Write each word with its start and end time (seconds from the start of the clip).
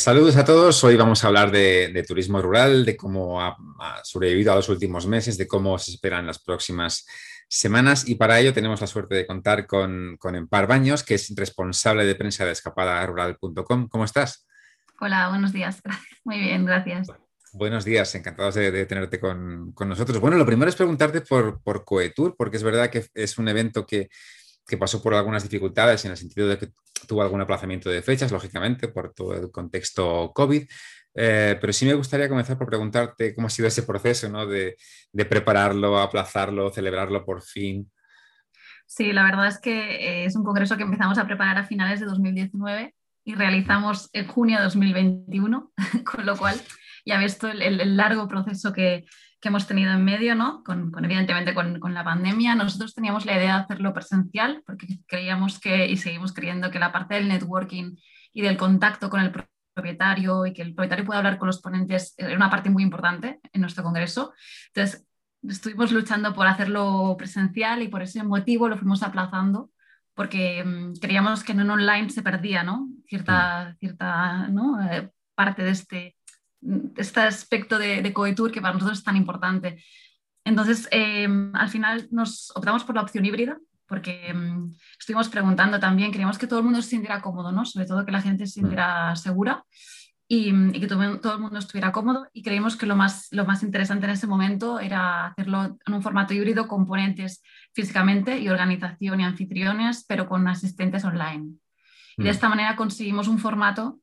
Saludos 0.00 0.38
a 0.38 0.46
todos. 0.46 0.82
Hoy 0.82 0.96
vamos 0.96 1.22
a 1.22 1.26
hablar 1.26 1.50
de, 1.50 2.04
turismo 2.08 2.40
rural, 2.40 2.86
de 2.86 2.96
cómo 2.96 3.42
ha, 3.42 3.54
sobrevivido 4.02 4.50
a 4.50 4.54
los 4.54 4.70
últimos 4.70 5.06
meses, 5.06 5.36
de 5.36 5.46
cómo 5.46 5.78
se 5.78 5.90
esperan 5.90 6.26
las 6.26 6.38
próximas 6.38 7.06
semanas 7.48 8.08
y 8.08 8.14
para 8.14 8.40
ello 8.40 8.54
tenemos 8.54 8.80
la 8.80 8.86
suerte 8.86 9.14
de 9.14 9.26
contar 9.26 9.66
con, 9.66 10.16
con 10.18 10.36
Empar 10.36 10.66
Baños, 10.66 11.04
que 11.04 11.16
es 11.16 11.34
responsable 11.36 12.06
de 12.06 12.14
prensa 12.14 12.46
de 12.46 12.52
escapadarural.com. 12.52 13.88
¿Cómo 13.88 14.04
estás? 14.04 14.46
Hola, 15.00 15.28
buenos 15.28 15.52
días. 15.52 15.82
Muy 16.24 16.38
bien, 16.38 16.64
gracias. 16.64 17.08
Buenos 17.52 17.84
días, 17.84 18.14
encantados 18.14 18.54
de, 18.54 18.86
tenerte 18.86 19.20
con, 19.20 19.74
nosotros. 19.78 20.18
Bueno, 20.18 20.38
lo 20.38 20.46
primero 20.46 20.70
es 20.70 20.76
preguntarte 20.76 21.20
por, 21.20 21.62
por 21.62 21.84
Coetour, 21.84 22.36
porque 22.38 22.56
es 22.56 22.62
verdad 22.62 22.88
que 22.88 23.04
es 23.12 23.36
un 23.36 23.48
evento 23.48 23.84
que, 23.84 24.08
que 24.70 24.78
pasó 24.78 25.02
por 25.02 25.12
algunas 25.14 25.42
dificultades 25.42 26.04
en 26.04 26.12
el 26.12 26.16
sentido 26.16 26.46
de 26.46 26.56
que 26.56 26.68
tuvo 27.08 27.22
algún 27.22 27.40
aplazamiento 27.40 27.90
de 27.90 28.02
fechas, 28.02 28.30
lógicamente, 28.30 28.86
por 28.86 29.12
todo 29.12 29.34
el 29.34 29.50
contexto 29.50 30.30
COVID. 30.32 30.62
Eh, 31.12 31.58
pero 31.60 31.72
sí 31.72 31.84
me 31.86 31.94
gustaría 31.94 32.28
comenzar 32.28 32.56
por 32.56 32.68
preguntarte 32.68 33.34
cómo 33.34 33.48
ha 33.48 33.50
sido 33.50 33.66
ese 33.66 33.82
proceso 33.82 34.28
¿no? 34.28 34.46
de, 34.46 34.76
prepararlo, 35.28 35.98
aplazarlo, 35.98 36.70
celebrarlo 36.70 37.24
por 37.24 37.42
fin. 37.42 37.90
Sí, 38.86 39.12
la 39.12 39.24
verdad 39.24 39.48
es 39.48 39.58
que 39.58 39.72
eh, 39.72 40.24
es 40.24 40.36
un 40.36 40.44
congreso 40.44 40.76
que 40.76 40.84
empezamos 40.84 41.18
a 41.18 41.26
preparar 41.26 41.58
a 41.58 41.66
finales 41.66 41.98
de 41.98 42.06
2019 42.06 42.94
y 43.24 43.34
realizamos 43.34 44.08
en 44.12 44.28
junio 44.28 44.58
de 44.58 44.64
2021, 44.64 45.72
con 46.04 46.26
lo 46.26 46.36
cual 46.36 46.60
ya 47.04 47.18
ves 47.18 47.42
el, 47.42 47.80
el 47.80 47.96
largo 47.96 48.28
proceso 48.28 48.72
que, 48.72 49.04
que 49.40 49.48
hemos 49.48 49.66
tenido 49.66 49.92
en 49.92 50.04
medio, 50.04 50.34
¿no? 50.34 50.62
Con, 50.64 50.92
evidentemente 51.02 51.54
con, 51.54 51.80
con, 51.80 51.94
la 51.94 52.04
pandemia. 52.04 52.54
Nosotros 52.54 52.94
teníamos 52.94 53.24
la 53.24 53.36
idea 53.36 53.56
de 53.56 53.62
hacerlo 53.62 53.94
presencial 53.94 54.62
porque 54.66 54.86
creíamos 55.06 55.58
que, 55.58 55.86
y 55.86 55.96
seguimos 55.96 56.32
creyendo 56.32 56.70
que 56.70 56.78
la 56.78 56.92
parte 56.92 57.14
del 57.14 57.28
networking 57.28 57.96
y 58.32 58.42
del 58.42 58.56
contacto 58.56 59.08
con 59.08 59.20
el 59.20 59.32
propietario 59.72 60.46
y 60.46 60.52
que 60.52 60.62
el 60.62 60.74
propietario 60.74 61.04
pueda 61.04 61.18
hablar 61.18 61.38
con 61.38 61.46
los 61.46 61.60
ponentes 61.60 62.14
era 62.18 62.36
una 62.36 62.50
parte 62.50 62.70
muy 62.70 62.82
importante 62.82 63.40
en 63.52 63.60
nuestro 63.60 63.82
congreso. 63.82 64.34
Entonces, 64.74 65.06
estuvimos 65.48 65.90
luchando 65.90 66.34
por 66.34 66.46
hacerlo 66.46 67.14
presencial 67.16 67.82
y 67.82 67.88
por 67.88 68.02
ese 68.02 68.22
motivo 68.22 68.68
lo 68.68 68.76
fuimos 68.76 69.02
aplazando 69.02 69.70
porque 70.14 70.62
mm, 70.64 70.94
creíamos 71.00 71.42
que 71.42 71.52
en 71.52 71.62
un 71.62 71.70
online 71.70 72.10
se 72.10 72.22
perdía 72.22 72.62
¿no? 72.62 72.88
cierta, 73.06 73.74
cierta 73.80 74.48
¿no? 74.48 74.78
Eh, 74.90 75.10
parte 75.34 75.62
de 75.62 75.70
este, 75.70 76.16
este 76.96 77.20
aspecto 77.20 77.78
de, 77.78 78.02
de 78.02 78.12
Coetour 78.12 78.52
que 78.52 78.60
para 78.60 78.74
nosotros 78.74 78.98
es 78.98 79.04
tan 79.04 79.16
importante. 79.16 79.82
Entonces, 80.44 80.88
em, 80.90 81.54
al 81.54 81.68
final 81.68 82.08
nos 82.10 82.50
optamos 82.54 82.84
por 82.84 82.94
la 82.94 83.02
opción 83.02 83.24
híbrida 83.24 83.58
porque 83.86 84.28
em, 84.28 84.72
estuvimos 84.98 85.28
preguntando 85.28 85.80
también, 85.80 86.12
queríamos 86.12 86.38
que 86.38 86.46
todo 86.46 86.60
el 86.60 86.64
mundo 86.64 86.80
se 86.80 86.90
sintiera 86.90 87.20
cómodo, 87.20 87.50
¿no? 87.50 87.64
sobre 87.64 87.86
todo 87.86 88.06
que 88.06 88.12
la 88.12 88.22
gente 88.22 88.46
se 88.46 88.60
sintiera 88.60 89.16
segura 89.16 89.64
y, 90.28 90.52
que 90.78 90.86
todo, 90.86 91.18
todo, 91.18 91.34
el 91.34 91.40
mundo 91.40 91.58
estuviera 91.58 91.90
cómodo 91.90 92.28
y 92.32 92.44
creímos 92.44 92.76
que 92.76 92.86
lo 92.86 92.94
más, 92.94 93.26
lo 93.32 93.44
más 93.44 93.64
interesante 93.64 94.06
en 94.06 94.12
ese 94.12 94.28
momento 94.28 94.78
era 94.78 95.26
hacerlo 95.26 95.76
en 95.84 95.92
un 95.92 96.02
formato 96.02 96.32
híbrido, 96.32 96.68
componentes 96.68 97.42
físicamente 97.74 98.38
y 98.38 98.48
organización 98.48 99.20
y 99.20 99.24
anfitriones, 99.24 100.04
pero 100.06 100.28
con 100.28 100.46
asistentes 100.46 101.04
online. 101.04 101.54
Y 102.16 102.22
de 102.22 102.30
esta 102.30 102.48
manera 102.48 102.76
conseguimos 102.76 103.26
un 103.26 103.40
formato 103.40 103.98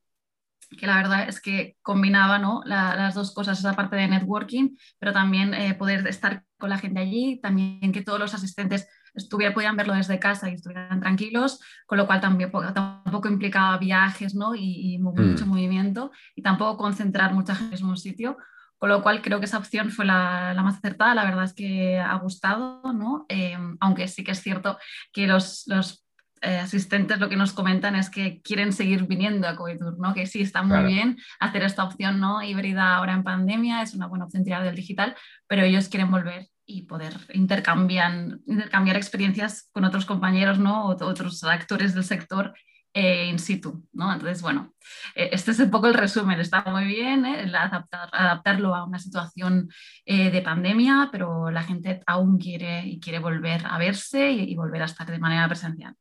que 0.76 0.86
la 0.86 0.96
verdad 0.96 1.28
es 1.28 1.40
que 1.40 1.76
combinaba 1.82 2.38
¿no? 2.38 2.62
las 2.64 3.14
dos 3.14 3.32
cosas, 3.32 3.58
esa 3.58 3.74
parte 3.74 3.96
de 3.96 4.08
networking, 4.08 4.76
pero 4.98 5.12
también 5.12 5.54
eh, 5.54 5.74
poder 5.74 6.06
estar 6.06 6.44
con 6.58 6.70
la 6.70 6.78
gente 6.78 7.00
allí, 7.00 7.40
también 7.40 7.92
que 7.92 8.02
todos 8.02 8.18
los 8.18 8.34
asistentes 8.34 8.88
estuvieran, 9.14 9.54
podían 9.54 9.76
verlo 9.76 9.94
desde 9.94 10.18
casa 10.18 10.50
y 10.50 10.54
estuvieran 10.54 11.00
tranquilos, 11.00 11.60
con 11.86 11.98
lo 11.98 12.06
cual 12.06 12.20
también, 12.20 12.50
tampoco 12.74 13.28
implicaba 13.28 13.78
viajes 13.78 14.34
¿no? 14.34 14.54
y, 14.54 14.98
mucho 14.98 15.46
mm. 15.46 15.48
movimiento 15.48 16.10
y 16.34 16.42
tampoco 16.42 16.76
concentrar 16.76 17.32
mucha 17.32 17.54
gente 17.54 17.76
en 17.76 17.84
un 17.84 17.96
sitio. 17.96 18.36
Con 18.76 18.90
lo 18.90 19.02
cual 19.02 19.22
creo 19.22 19.40
que 19.40 19.46
esa 19.46 19.58
opción 19.58 19.90
fue 19.90 20.04
la, 20.04 20.54
la 20.54 20.62
más 20.62 20.76
acertada, 20.76 21.12
la 21.12 21.24
verdad 21.24 21.42
es 21.42 21.52
que 21.52 21.98
ha 21.98 22.14
gustado, 22.18 22.80
¿no? 22.92 23.26
Eh, 23.28 23.58
aunque 23.80 24.06
sí 24.06 24.22
que 24.22 24.30
es 24.30 24.40
cierto 24.40 24.78
que 25.12 25.26
los, 25.26 25.64
los 25.66 26.06
eh, 26.42 26.58
asistentes 26.58 27.18
lo 27.18 27.28
que 27.28 27.36
nos 27.36 27.52
comentan 27.52 27.96
es 27.96 28.10
que 28.10 28.40
quieren 28.42 28.72
seguir 28.72 29.06
viniendo 29.06 29.48
a 29.48 29.56
Covitur, 29.56 29.98
¿no? 29.98 30.14
que 30.14 30.26
sí, 30.26 30.40
está 30.40 30.62
muy 30.62 30.84
bien 30.84 31.16
hacer 31.40 31.62
esta 31.62 31.84
opción 31.84 32.20
¿no? 32.20 32.42
híbrida 32.42 32.96
ahora 32.96 33.14
en 33.14 33.24
pandemia, 33.24 33.82
es 33.82 33.94
una 33.94 34.06
buena 34.06 34.26
opción 34.26 34.44
tirar 34.44 34.62
del 34.62 34.74
digital, 34.74 35.16
pero 35.46 35.62
ellos 35.62 35.88
quieren 35.88 36.10
volver 36.10 36.48
y 36.64 36.82
poder 36.82 37.14
intercambiar, 37.32 38.38
intercambiar 38.46 38.96
experiencias 38.96 39.68
con 39.72 39.84
otros 39.84 40.04
compañeros 40.04 40.58
¿no? 40.58 40.86
o 40.86 41.04
otros 41.04 41.42
actores 41.44 41.94
del 41.94 42.04
sector 42.04 42.54
eh, 42.94 43.26
in 43.26 43.38
situ. 43.38 43.84
¿no? 43.92 44.12
Entonces, 44.12 44.42
bueno, 44.42 44.74
eh, 45.14 45.30
este 45.32 45.50
es 45.50 45.58
un 45.60 45.70
poco 45.70 45.88
el 45.88 45.94
resumen. 45.94 46.40
Está 46.40 46.62
muy 46.62 46.84
bien 46.84 47.24
adaptar, 47.26 48.10
adaptarlo 48.12 48.74
a 48.74 48.84
una 48.84 48.98
situación 48.98 49.70
de 50.04 50.42
pandemia, 50.42 51.08
pero 51.10 51.50
la 51.50 51.62
gente 51.62 52.02
aún 52.06 52.38
quiere 52.38 52.86
y 52.86 53.00
quiere 53.00 53.18
volver 53.18 53.66
a 53.66 53.78
verse 53.78 54.30
y 54.30 54.54
volver 54.54 54.82
a 54.82 54.86
estar 54.86 55.10
de 55.10 55.18
manera 55.18 55.48
presencial. 55.48 55.94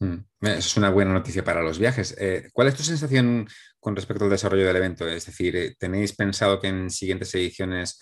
Mm. 0.00 0.16
Es 0.40 0.76
una 0.76 0.90
buena 0.90 1.12
noticia 1.12 1.44
para 1.44 1.62
los 1.62 1.78
viajes. 1.78 2.16
Eh, 2.18 2.48
¿Cuál 2.52 2.68
es 2.68 2.74
tu 2.74 2.82
sensación 2.82 3.46
con 3.78 3.94
respecto 3.94 4.24
al 4.24 4.30
desarrollo 4.30 4.66
del 4.66 4.76
evento? 4.76 5.06
Es 5.06 5.26
decir, 5.26 5.54
eh, 5.56 5.76
¿tenéis 5.78 6.14
pensado 6.14 6.58
que 6.58 6.68
en 6.68 6.90
siguientes 6.90 7.34
ediciones 7.34 8.00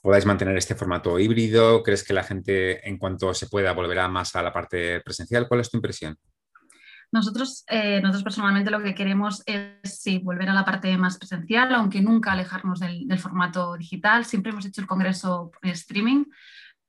podáis 0.00 0.24
mantener 0.24 0.56
este 0.56 0.76
formato 0.76 1.18
híbrido? 1.18 1.82
¿Crees 1.82 2.04
que 2.04 2.14
la 2.14 2.22
gente, 2.22 2.88
en 2.88 2.96
cuanto 2.96 3.34
se 3.34 3.48
pueda, 3.48 3.72
volverá 3.72 4.08
más 4.08 4.34
a 4.36 4.42
la 4.42 4.52
parte 4.52 5.00
presencial? 5.00 5.48
¿Cuál 5.48 5.60
es 5.60 5.70
tu 5.70 5.76
impresión? 5.76 6.16
Nosotros, 7.10 7.64
eh, 7.68 8.00
nosotros 8.00 8.22
personalmente 8.22 8.70
lo 8.70 8.82
que 8.82 8.94
queremos 8.94 9.42
es 9.44 10.02
volver 10.22 10.48
a 10.48 10.54
la 10.54 10.64
parte 10.64 10.96
más 10.96 11.18
presencial, 11.18 11.74
aunque 11.74 12.00
nunca 12.00 12.32
alejarnos 12.32 12.80
del, 12.80 13.06
del 13.06 13.18
formato 13.18 13.76
digital. 13.76 14.24
Siempre 14.24 14.52
hemos 14.52 14.64
hecho 14.64 14.80
el 14.80 14.86
congreso 14.86 15.50
en 15.60 15.70
streaming, 15.70 16.24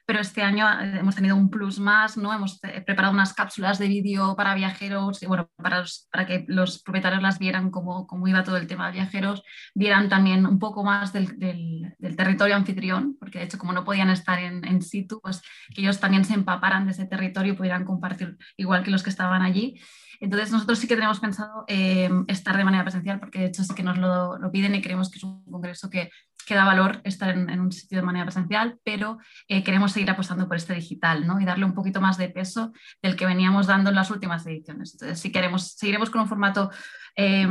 pero 0.05 0.19
este 0.19 0.41
año 0.41 0.67
eh, 0.67 0.99
hemos 0.99 1.15
tenido 1.15 1.35
un 1.35 1.49
plus 1.49 1.79
más, 1.79 2.17
¿no? 2.17 2.33
Hemos 2.33 2.59
eh, 2.63 2.81
preparado 2.81 3.13
unas 3.13 3.33
cápsulas 3.33 3.79
de 3.79 3.87
vídeo 3.87 4.35
para 4.35 4.55
viajeros 4.55 5.23
y 5.23 5.25
bueno, 5.25 5.49
para, 5.55 5.83
para 6.11 6.25
que 6.25 6.45
los 6.47 6.81
propietarios 6.81 7.21
las 7.21 7.39
vieran 7.39 7.71
cómo, 7.71 8.05
cómo, 8.07 8.27
iba 8.27 8.43
todo 8.43 8.57
el 8.57 8.67
tema 8.67 8.87
de 8.87 8.93
viajeros, 8.93 9.43
vieran 9.73 10.09
también 10.09 10.45
un 10.45 10.59
poco 10.59 10.83
más 10.83 11.13
del, 11.13 11.37
del, 11.39 12.15
territorio 12.15 12.55
anfitrión, 12.55 13.15
porque 13.19 13.39
de 13.39 13.45
hecho 13.45 13.57
como 13.57 13.73
no 13.73 13.85
podían 13.85 14.09
estar 14.09 14.39
en, 14.39 14.65
en, 14.65 14.81
situ, 14.81 15.19
pues 15.21 15.41
que 15.73 15.81
ellos 15.81 15.99
también 15.99 16.25
se 16.25 16.33
empaparan 16.33 16.85
de 16.85 16.91
ese 16.91 17.05
territorio 17.05 17.53
y 17.53 17.55
pudieran 17.55 17.85
compartir 17.85 18.37
igual 18.57 18.83
que 18.83 18.91
los 18.91 19.03
que 19.03 19.09
estaban 19.09 19.41
allí. 19.41 19.79
Entonces 20.19 20.51
nosotros 20.51 20.79
sí 20.79 20.87
que 20.87 20.95
tenemos 20.95 21.19
pensado 21.19 21.65
eh, 21.67 22.09
estar 22.27 22.55
de 22.55 22.63
manera 22.63 22.83
presencial 22.83 23.19
porque 23.19 23.39
de 23.39 23.45
hecho 23.47 23.63
sí 23.63 23.73
que 23.75 23.83
nos 23.83 23.97
lo, 23.97 24.37
lo, 24.37 24.51
piden 24.51 24.73
y 24.73 24.81
creemos 24.81 25.09
que 25.09 25.17
es 25.17 25.23
un 25.23 25.43
congreso 25.43 25.89
que, 25.89 26.11
que 26.45 26.55
da 26.55 26.65
valor 26.65 27.01
estar 27.03 27.29
en, 27.29 27.59
un 27.59 27.71
sitio 27.71 27.97
de 27.97 28.05
manera 28.05 28.25
presencial, 28.25 28.79
pero 28.83 29.17
eh, 29.47 29.63
queremos 29.63 29.91
seguir 29.91 30.09
apostando 30.09 30.47
por 30.47 30.57
este 30.57 30.73
digital 30.73 31.25
¿no? 31.25 31.39
y 31.39 31.45
darle 31.45 31.65
un 31.65 31.73
poquito 31.73 32.01
más 32.01 32.17
de 32.17 32.29
peso 32.29 32.73
del 33.01 33.15
que 33.15 33.25
veníamos 33.25 33.67
dando 33.67 33.89
en 33.89 33.95
las 33.95 34.11
últimas 34.11 34.45
ediciones. 34.45 34.93
Entonces 34.93 35.19
sí 35.19 35.31
queremos, 35.31 35.73
seguiremos 35.73 36.09
con 36.09 36.21
un 36.21 36.27
formato 36.27 36.71
eh, 37.15 37.47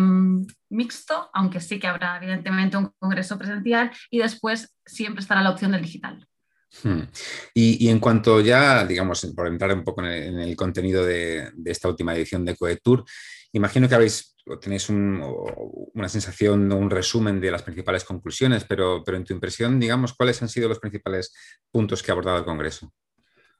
mixto, 0.70 1.30
aunque 1.32 1.60
sí 1.60 1.78
que 1.78 1.86
habrá 1.86 2.16
evidentemente 2.16 2.76
un 2.76 2.90
congreso 2.98 3.38
presencial 3.38 3.90
y 4.10 4.18
después 4.18 4.74
siempre 4.84 5.20
estará 5.22 5.42
la 5.42 5.50
opción 5.50 5.72
del 5.72 5.82
digital. 5.82 6.26
Hmm. 6.82 7.02
Y, 7.54 7.88
en 7.88 8.00
cuanto 8.00 8.40
ya, 8.40 8.86
digamos, 8.86 9.26
por 9.36 9.46
entrar 9.46 9.74
un 9.74 9.84
poco 9.84 10.02
en 10.04 10.40
el, 10.40 10.56
contenido 10.56 11.04
de, 11.04 11.52
esta 11.66 11.88
última 11.88 12.14
edición 12.14 12.44
de 12.44 12.56
Coetour, 12.56 13.04
imagino 13.52 13.88
que 13.88 13.94
habéis, 13.94 14.36
tenéis 14.60 14.88
una 14.88 16.08
sensación, 16.08 16.72
un 16.72 16.90
resumen 16.90 17.40
de 17.40 17.50
las 17.50 17.62
principales 17.62 18.04
conclusiones, 18.04 18.64
pero, 18.64 19.02
pero 19.04 19.16
en 19.16 19.24
tu 19.24 19.32
impresión, 19.32 19.78
digamos, 19.78 20.14
¿cuáles 20.14 20.40
han 20.42 20.48
sido 20.48 20.68
los 20.68 20.80
principales 20.80 21.34
puntos 21.70 22.02
que 22.02 22.10
ha 22.10 22.14
abordado 22.14 22.38
el 22.38 22.44
Congreso? 22.44 22.92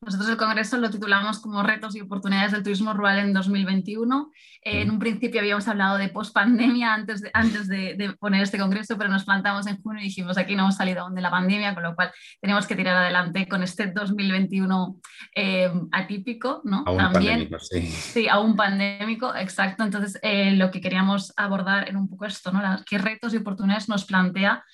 Nosotros 0.03 0.31
el 0.31 0.37
Congreso 0.37 0.79
lo 0.79 0.91
titulamos 0.91 1.39
como 1.39 1.63
Retos 1.63 1.95
y 1.95 2.01
oportunidades 2.01 2.51
del 2.51 2.65
turismo 2.65 2.93
rural 2.93 3.21
en 3.21 3.33
2021. 3.33 4.33
en 4.63 4.91
un 4.91 4.99
principio 4.99 5.41
habíamos 5.41 5.69
hablado 5.69 5.97
de 5.97 6.09
post-pandemia 6.09 6.93
antes, 6.93 7.23
de, 7.23 7.31
antes 7.33 7.69
de, 7.69 8.17
poner 8.19 8.43
este 8.43 8.59
Congreso, 8.59 8.99
pero 8.99 9.11
nos 9.11 9.25
plantamos 9.25 9.69
en 9.69 9.81
junio 9.81 10.01
y 10.01 10.07
dijimos 10.07 10.37
aquí 10.39 10.57
no 10.57 10.63
hemos 10.65 10.77
salido 10.77 11.03
aún 11.03 11.15
de 11.15 11.21
la 11.21 11.31
pandemia, 11.31 11.73
con 11.75 11.85
lo 11.85 11.95
cual 11.95 12.11
tenemos 12.41 12.67
que 12.67 12.75
tirar 12.75 12.97
adelante 12.97 13.47
con 13.47 13.63
este 13.63 13.93
2021 13.93 14.97
eh, 15.37 15.73
atípico, 15.93 16.63
¿no? 16.65 16.83
Aún 16.85 16.99
También, 16.99 17.33
pandémico, 17.35 17.59
sí. 17.61 17.83
Sí, 17.87 18.29
aún 18.29 18.57
pandémico, 18.57 19.33
exacto. 19.37 19.85
Entonces, 19.85 20.19
eh, 20.23 20.51
lo 20.57 20.73
que 20.73 20.81
queríamos 20.81 21.33
abordar 21.37 21.89
era 21.89 21.99
un 21.99 22.09
poco 22.09 22.27
esto, 22.27 22.51
¿no? 22.51 22.61
¿Qué 22.85 22.99
retos 22.99 23.35
y 23.35 23.37
oportunidades 23.37 23.89
nos 23.89 24.05
plantea 24.05 24.65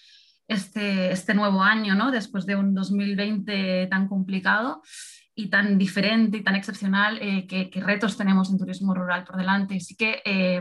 este, 0.49 1.13
este 1.13 1.35
nuevo 1.35 1.63
año, 1.63 1.95
¿no? 1.95 2.11
Después 2.11 2.47
de 2.47 2.57
un 2.57 2.75
2020 2.75 3.87
tan 3.89 4.09
complicado 4.09 4.83
y 5.39 5.51
tan 5.51 5.79
diferente 5.79 6.39
y 6.39 6.43
tan 6.43 6.57
excepcional, 6.57 7.17
eh, 7.23 7.47
qué, 7.47 7.71
retos 7.81 8.17
tenemos 8.17 8.51
en 8.51 8.59
turismo 8.59 8.93
rural 8.93 9.23
por 9.23 9.37
delante. 9.37 9.79
Sí 9.79 9.95
que, 9.95 10.21
eh, 10.25 10.61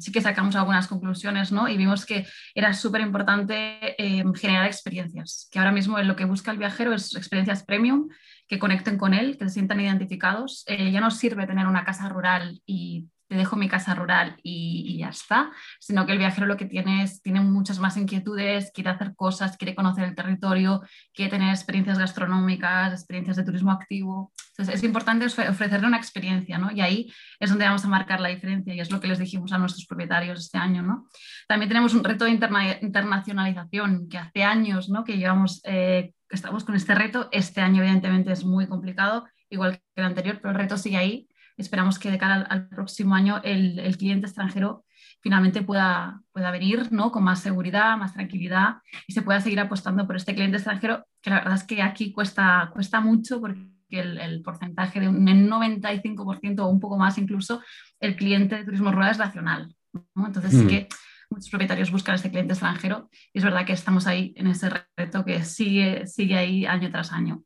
sí 0.00 0.12
que 0.12 0.20
sacamos 0.20 0.54
algunas 0.54 0.86
conclusiones 0.86 1.50
¿no? 1.50 1.66
y 1.66 1.78
vimos 1.78 2.04
que 2.04 2.26
era 2.54 2.74
súper 2.74 3.00
importante 3.00 3.94
eh, 3.96 4.22
generar 4.34 4.66
experiencias, 4.66 5.48
que 5.50 5.58
ahora 5.58 5.72
mismo 5.72 5.98
lo 6.00 6.14
que 6.14 6.26
busca 6.26 6.50
el 6.50 6.58
viajero 6.58 6.92
es 6.92 7.16
experiencias 7.16 7.64
premium 7.64 8.08
que 8.46 8.58
conecten 8.58 8.98
con 8.98 9.14
él, 9.14 9.38
que 9.38 9.46
se 9.46 9.54
sientan 9.54 9.80
identificados. 9.80 10.66
ya 10.66 11.00
no 11.00 11.10
sirve 11.10 11.46
tener 11.46 11.66
una 11.66 11.84
casa 11.84 12.10
rural 12.10 12.60
y 12.66 13.06
te 13.28 13.36
dejo 13.36 13.56
mi 13.56 13.68
casa 13.68 13.94
rural 13.94 14.36
y, 14.42 14.98
ya 14.98 15.10
está, 15.10 15.52
sino 15.78 16.06
que 16.06 16.12
el 16.12 16.18
viajero 16.18 16.46
lo 16.46 16.56
que 16.56 16.64
tiene 16.64 17.02
es, 17.02 17.22
tiene 17.22 17.40
muchas 17.40 17.78
más 17.78 17.96
inquietudes, 17.96 18.72
quiere 18.72 18.90
hacer 18.90 19.14
cosas, 19.14 19.56
quiere 19.56 19.74
conocer 19.74 20.04
el 20.04 20.14
territorio, 20.14 20.82
quiere 21.14 21.30
tener 21.30 21.50
experiencias 21.50 21.98
gastronómicas, 21.98 22.92
experiencias 22.92 23.36
de 23.36 23.44
turismo 23.44 23.70
activo. 23.70 24.32
Entonces 24.50 24.76
es 24.76 24.82
importante 24.82 25.26
ofrecerle 25.26 25.86
una 25.86 25.98
experiencia, 25.98 26.58
¿no? 26.58 26.72
Y 26.72 26.80
ahí 26.80 27.12
es 27.38 27.50
donde 27.50 27.66
vamos 27.66 27.84
a 27.84 27.88
marcar 27.88 28.20
la 28.20 28.30
diferencia 28.30 28.74
y 28.74 28.80
es 28.80 28.90
lo 28.90 28.98
que 28.98 29.08
les 29.08 29.18
dijimos 29.18 29.52
a 29.52 29.58
nuestros 29.58 29.86
propietarios 29.86 30.40
este 30.40 30.58
año, 30.58 30.82
¿no? 30.82 31.06
También 31.46 31.68
tenemos 31.68 31.94
un 31.94 32.02
reto 32.02 32.24
de 32.24 32.30
internacionalización 32.30 34.08
que 34.08 34.18
hace 34.18 34.42
años, 34.42 34.88
¿no? 34.88 35.04
Que 35.04 35.18
llevamos, 35.18 35.60
eh, 35.64 36.12
estamos 36.30 36.64
con 36.64 36.74
este 36.74 36.94
reto. 36.94 37.28
Este 37.30 37.60
año 37.60 37.82
evidentemente 37.82 38.32
es 38.32 38.44
muy 38.44 38.66
complicado, 38.66 39.26
igual 39.50 39.76
que 39.94 40.00
el 40.00 40.04
anterior, 40.04 40.38
pero 40.40 40.50
el 40.50 40.58
reto 40.58 40.78
sigue 40.78 40.96
ahí 40.96 41.28
esperamos 41.62 41.98
que 41.98 42.10
de 42.10 42.18
cara 42.18 42.42
al, 42.42 42.68
próximo 42.68 43.14
año 43.14 43.40
el, 43.42 43.96
cliente 43.96 44.26
extranjero 44.26 44.84
finalmente 45.20 45.62
pueda, 45.62 46.22
pueda 46.32 46.50
venir 46.50 46.92
¿no? 46.92 47.10
con 47.10 47.24
más 47.24 47.40
seguridad, 47.40 47.96
más 47.96 48.14
tranquilidad 48.14 48.76
y 49.06 49.12
se 49.12 49.22
pueda 49.22 49.40
seguir 49.40 49.60
apostando 49.60 50.06
por 50.06 50.16
este 50.16 50.34
cliente 50.34 50.56
extranjero, 50.56 51.06
que 51.20 51.30
la 51.30 51.40
verdad 51.40 51.54
es 51.54 51.64
que 51.64 51.82
aquí 51.82 52.12
cuesta, 52.12 52.70
cuesta 52.72 53.00
mucho 53.00 53.40
porque 53.40 53.68
el, 53.90 54.42
porcentaje 54.42 55.00
de 55.00 55.08
un 55.08 55.26
95% 55.26 56.60
o 56.60 56.68
un 56.68 56.80
poco 56.80 56.96
más 56.96 57.18
incluso, 57.18 57.62
el 58.00 58.16
cliente 58.16 58.56
de 58.56 58.64
turismo 58.64 58.92
rural 58.92 59.10
es 59.10 59.18
nacional. 59.18 59.74
Entonces 60.14 60.52
sí 60.52 60.64
mm. 60.64 60.68
que 60.68 60.88
muchos 61.30 61.50
propietarios 61.50 61.90
buscan 61.90 62.14
este 62.14 62.30
cliente 62.30 62.52
extranjero 62.52 63.08
y 63.32 63.38
es 63.38 63.44
verdad 63.44 63.66
que 63.66 63.72
estamos 63.72 64.06
ahí 64.06 64.32
en 64.36 64.46
ese 64.46 64.70
reto 64.96 65.24
que 65.24 65.44
sigue, 65.44 66.06
sigue 66.06 66.36
ahí 66.36 66.66
año 66.66 66.90
tras 66.90 67.12
año. 67.12 67.42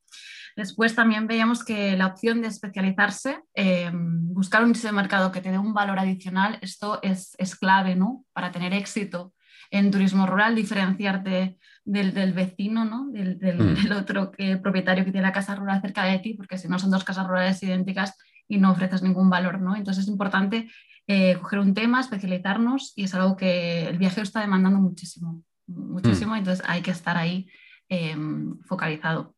Después 0.57 0.95
también 0.95 1.27
veíamos 1.27 1.65
que 1.65 1.97
la 1.97 2.07
opción 2.07 2.43
de 2.43 2.49
especializarse, 2.49 3.41
eh, 3.55 3.91
buscar 3.93 4.63
un 4.63 4.73
nicho 4.73 4.87
de 4.87 4.93
mercado 4.93 5.33
que 5.33 5.41
te 5.41 5.51
dé 5.51 5.59
un 5.59 5.75
valor 5.75 5.99
adicional, 5.99 6.59
esto 6.61 7.01
es, 7.03 7.37
clave 7.59 7.95
¿no? 7.95 8.25
para 8.33 8.51
tener 8.53 8.73
éxito 8.75 9.33
en 9.71 9.91
turismo 9.91 10.27
rural, 10.27 10.55
diferenciarte 10.55 11.59
del, 11.85 12.33
vecino, 12.33 12.85
¿no? 12.85 13.09
del, 13.11 13.39
mm. 13.59 13.93
otro 13.93 14.33
propietario 14.63 15.05
que 15.05 15.13
tiene 15.13 15.27
la 15.27 15.33
casa 15.33 15.55
rural 15.55 15.81
cerca 15.81 16.05
de 16.05 16.19
ti, 16.19 16.35
porque 16.35 16.59
si 16.59 16.69
no 16.69 16.79
son 16.79 16.91
dos 16.91 17.05
casas 17.05 17.27
rurales 17.27 17.63
idénticas 17.63 18.17
y 18.49 18.59
no 18.59 18.73
ofreces 18.73 19.03
ningún 19.03 19.31
valor. 19.31 19.61
¿no? 19.61 19.75
Entonces 19.75 20.05
es 20.05 20.11
importante 20.11 20.71
eh, 21.07 21.37
coger 21.41 21.59
un 21.59 21.75
tema, 21.75 22.01
especializarnos 22.01 22.93
y 22.95 23.05
es 23.05 23.15
algo 23.15 23.37
que 23.37 23.89
el 23.89 23.99
viajero 23.99 24.23
está 24.23 24.41
demandando 24.41 24.79
muchísimo, 24.79 25.43
muchísimo, 25.67 26.35
mm. 26.35 26.39
entonces 26.39 26.65
hay 26.69 26.83
que 26.83 26.91
estar 26.91 27.17
ahí 27.17 27.49
eh, 27.89 28.17
focalizado. 28.65 29.35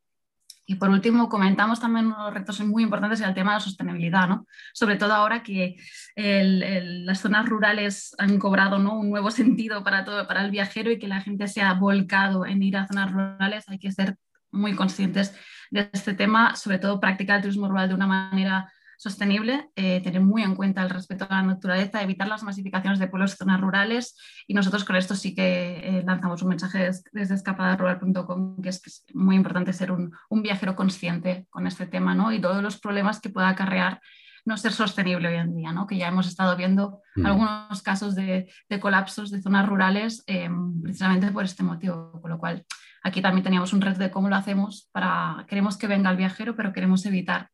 Y 0.67 0.77
por 0.77 0.89
último, 0.89 1.29
comentamos 1.29 1.79
también 1.79 2.07
unos 2.07 2.33
retos 2.33 2.61
muy 2.61 2.85
importantes 2.85 3.21
el 3.21 3.35
tema 3.35 3.53
de 3.53 3.57
la 3.57 3.61
sostenibilidad, 3.61 4.29
¿no? 4.29 4.47
sobre 4.73 4.97
todo 4.97 5.13
ahora 5.13 5.43
que 5.43 5.77
las 6.17 7.21
zonas 7.21 7.47
rurales 7.47 8.15
han 8.19 8.39
cobrado 8.39 8.77
un 8.77 9.11
nuevo 9.11 9.31
sentido 9.31 9.85
para, 9.85 10.05
todo, 10.05 10.27
para 10.27 10.45
el 10.45 10.51
viajero 10.51 10.91
y 10.91 10.99
que 10.99 11.09
la 11.09 11.21
gente 11.21 11.49
se 11.49 11.61
ha 11.61 11.75
volcado 11.75 12.47
en 12.47 12.63
ir 12.63 12.77
a 12.77 12.87
zonas 12.87 13.13
rurales, 13.13 13.69
hay 13.69 13.79
que 13.79 13.93
ser 13.93 14.17
muy 14.51 14.75
conscientes 14.75 15.35
de 15.71 15.91
este 15.93 16.15
tema, 16.15 16.57
sobre 16.57 16.79
todo 16.79 17.01
practicar 17.01 17.37
el 17.37 17.43
turismo 17.43 17.69
rural 17.69 17.89
de 17.89 17.95
una 17.95 18.07
manera 18.07 18.73
sostenible, 18.97 19.71
eh, 19.77 20.01
tener 20.03 20.21
muy 20.21 20.43
en 20.43 20.55
cuenta 20.55 20.83
el 20.83 20.91
respeto 20.91 21.27
a 21.29 21.37
la 21.37 21.43
naturaleza, 21.43 22.03
evitar 22.03 22.29
las 22.29 22.43
masificaciones 22.43 22.99
de 22.99 23.09
pueblos 23.09 23.35
y 23.35 23.37
zonas 23.37 23.61
rurales. 23.61 24.17
Y 24.47 24.55
nosotros 24.55 24.85
con 24.85 24.97
esto 24.97 25.15
sí 25.15 25.35
que 25.35 25.79
eh, 25.79 26.03
lanzamos 26.07 26.43
un 26.43 26.51
mensaje 26.51 26.91
desde 27.13 27.35
escapadarural.com, 27.35 28.61
que 28.63 28.69
es, 28.69 28.81
que 28.81 28.91
es 28.91 29.05
muy 29.15 29.37
importante 29.37 29.73
ser 29.73 29.93
un, 29.93 30.13
un, 30.29 30.43
viajero 30.43 30.77
consciente 30.77 31.47
con 31.51 31.67
este 31.67 31.87
tema 31.87 32.15
¿no? 32.15 32.33
y 32.33 32.41
todos 32.41 32.63
los 32.63 32.79
problemas 32.79 33.21
que 33.21 33.31
pueda 33.31 33.49
acarrear 33.49 34.01
no 34.45 34.57
ser 34.57 34.73
sostenible 34.73 35.29
hoy 35.29 35.37
en 35.37 35.55
día, 35.55 35.73
¿no? 35.73 35.87
que 35.87 35.97
ya 35.97 36.09
hemos 36.09 36.27
estado 36.27 36.57
viendo 36.57 37.01
mm. 37.17 37.27
algunos 37.27 37.83
casos 37.83 38.15
de, 38.15 38.51
de, 38.69 38.81
colapsos 38.81 39.31
de 39.31 39.41
zonas 39.41 39.67
rurales 39.67 40.23
eh, 40.27 40.51
precisamente 40.83 41.31
por 41.31 41.45
este 41.45 41.63
motivo, 41.63 42.21
con 42.21 42.31
lo 42.31 42.39
cual 42.39 42.65
aquí 43.03 43.23
también 43.23 43.45
teníamos 43.45 43.73
un 43.73 43.81
reto 43.81 44.01
de 44.01 44.11
cómo 44.11 44.29
lo 44.29 44.37
hacemos 44.37 44.89
para, 44.93 45.47
queremos 45.49 45.77
que 45.77 45.87
venga 45.87 46.11
el 46.11 46.17
viajero, 46.17 46.57
pero 46.57 46.73
queremos 46.73 47.07
evitar 47.07 47.51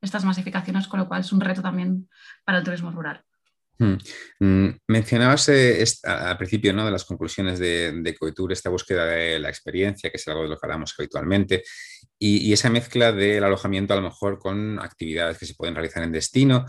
estas 0.00 0.24
masificaciones, 0.24 0.88
con 0.88 1.00
lo 1.00 1.08
cual 1.08 1.20
es 1.20 1.32
un 1.32 1.40
reto 1.40 1.62
también 1.62 2.08
para 2.44 2.58
el 2.58 2.64
turismo 2.64 2.90
rural. 2.90 3.24
Hmm. 3.80 3.96
Mm, 4.40 4.68
mencionabas 4.88 5.48
eh, 5.50 5.84
al 6.02 6.36
principio 6.36 6.72
¿no? 6.72 6.84
de 6.84 6.90
las 6.90 7.04
conclusiones 7.04 7.60
de, 7.60 7.92
de, 8.02 8.16
esta 8.50 8.70
búsqueda 8.70 9.06
de 9.06 9.38
la 9.38 9.50
experiencia, 9.50 10.10
que 10.10 10.16
es 10.16 10.26
algo 10.26 10.42
de 10.42 10.48
lo 10.48 10.56
que 10.56 10.66
hablamos 10.66 10.94
habitualmente, 10.98 11.62
y, 12.18 12.52
esa 12.52 12.70
mezcla 12.70 13.12
del 13.12 13.44
alojamiento 13.44 13.92
a 13.92 13.96
lo 13.96 14.02
mejor 14.02 14.40
con 14.40 14.80
actividades 14.80 15.38
que 15.38 15.46
se 15.46 15.54
pueden 15.54 15.76
realizar 15.76 16.02
en 16.02 16.10
destino. 16.10 16.66